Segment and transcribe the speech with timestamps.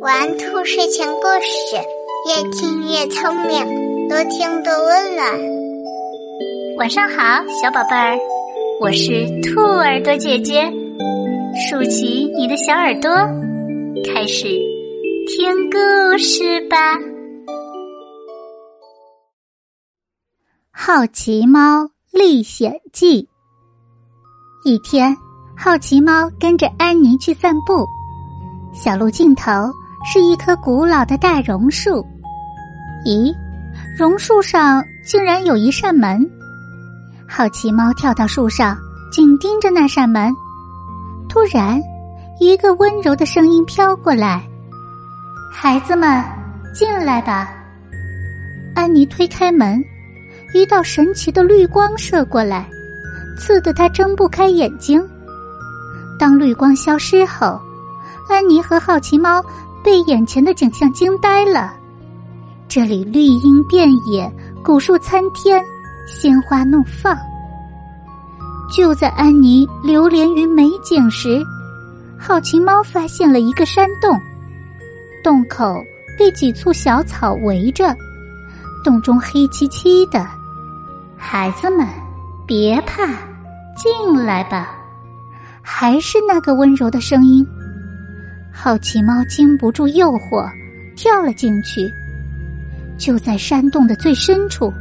[0.00, 1.76] 玩兔睡前故事，
[2.28, 5.26] 越听越聪明，多听多温暖。
[6.76, 8.18] 晚上好，小宝贝儿，
[8.82, 10.70] 我是兔耳朵姐姐，
[11.70, 13.10] 竖起你的小耳朵，
[14.04, 14.44] 开始
[15.28, 16.98] 听故事吧。
[20.70, 23.22] 《好奇猫历险记》
[24.70, 25.16] 一天，
[25.56, 27.86] 好奇猫跟着安妮去散步，
[28.74, 29.72] 小路尽头。
[30.06, 32.06] 是一棵古老的大榕树，
[33.06, 33.34] 咦，
[33.98, 36.30] 榕树上竟然有一扇门。
[37.26, 38.76] 好奇猫跳到树上，
[39.10, 40.30] 紧盯着那扇门。
[41.26, 41.80] 突然，
[42.38, 44.46] 一个温柔的声音飘过来
[45.50, 46.22] ：“孩子们，
[46.74, 47.50] 进来吧。”
[48.76, 49.82] 安妮推开门，
[50.52, 52.68] 一道神奇的绿光射过来，
[53.38, 55.02] 刺得她睁不开眼睛。
[56.18, 57.58] 当绿光消失后，
[58.28, 59.44] 安妮和好奇猫。
[59.82, 61.74] 被眼前的景象惊呆了，
[62.66, 64.32] 这里绿荫遍野，
[64.64, 65.62] 古树参天，
[66.08, 67.14] 鲜花怒放。
[68.74, 71.44] 就在安妮流连于美景时，
[72.18, 74.18] 好奇猫发现了一个山洞，
[75.22, 75.84] 洞口
[76.18, 77.94] 被几簇小草围着，
[78.82, 80.26] 洞中黑漆漆的。
[81.14, 81.86] 孩子们，
[82.46, 83.04] 别怕，
[83.76, 84.74] 进来吧。
[85.60, 87.46] 还是那个温柔的声音。
[88.56, 90.48] 好奇猫经不住诱惑，
[90.96, 91.90] 跳了进去。
[92.96, 94.72] 就在山洞的最深处，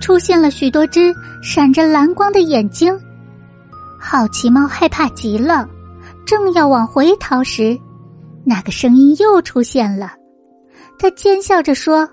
[0.00, 2.92] 出现了许多只闪着蓝光的眼睛。
[3.98, 5.66] 好奇猫害怕极了，
[6.26, 7.78] 正要往回逃时，
[8.44, 10.12] 那个声音又出现了。
[10.98, 12.06] 他奸笑着说：“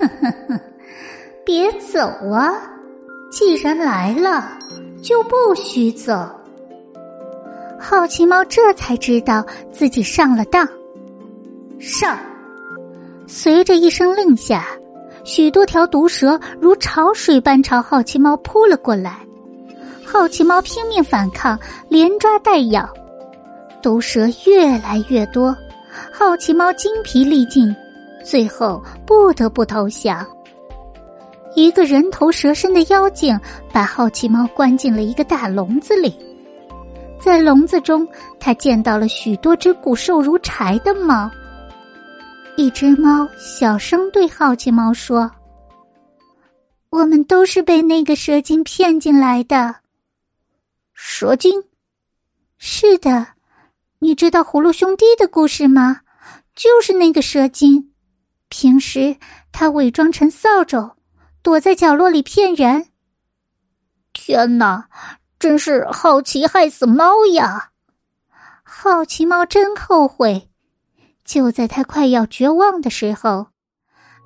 [0.00, 0.60] 哼哼哼哼，
[1.44, 2.00] 别走
[2.30, 2.52] 啊！
[3.30, 4.58] 既然来了，
[5.02, 6.28] 就不许走。”
[7.84, 10.66] 好奇猫这才知道自己上了当。
[11.80, 12.16] 上，
[13.26, 14.64] 随着一声令下，
[15.24, 19.18] 许多条毒蛇如潮水般朝好奇猫扑了过来。
[20.04, 22.88] 好奇猫拼命反抗，连抓带咬，
[23.82, 25.54] 毒蛇越来越多，
[26.12, 27.74] 好奇猫精疲力尽，
[28.24, 30.24] 最后不得不投降。
[31.56, 33.38] 一个人头蛇身的妖精
[33.72, 36.14] 把好奇猫关进了一个大笼子里。
[37.24, 38.06] 在笼子中，
[38.40, 41.30] 他见到了许多只骨瘦如柴的猫。
[42.56, 45.30] 一只猫小声对好奇猫说
[46.90, 49.76] ：“我们都是被那个蛇精骗进来的。”
[50.92, 51.62] 蛇精？
[52.58, 53.28] 是的，
[54.00, 56.00] 你知道葫芦兄弟的故事吗？
[56.56, 57.92] 就是那个蛇精，
[58.48, 59.16] 平时
[59.52, 60.96] 他伪装成扫帚，
[61.40, 62.88] 躲在角落里骗人。
[64.12, 64.88] 天哪！
[65.42, 67.70] 真是好奇害死猫呀！
[68.62, 70.48] 好奇猫真后悔。
[71.24, 73.48] 就在他快要绝望的时候，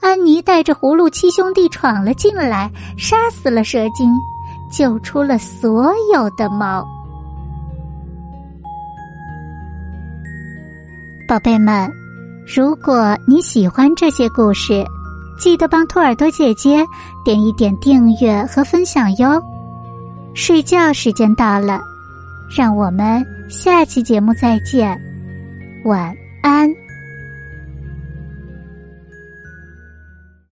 [0.03, 4.13] 安妮带着葫芦七兄弟闯了进来，杀死了蛇精，
[4.71, 6.87] 救出了所有的猫。
[11.27, 11.91] 宝贝们，
[12.47, 14.85] 如果你喜欢这些故事，
[15.41, 16.85] 记得帮兔耳朵姐姐
[17.25, 19.43] 点一点订阅和分享哟。
[20.37, 21.81] 睡觉时间到了，
[22.55, 25.01] 让我们下期节目再见，
[25.85, 26.71] 晚安。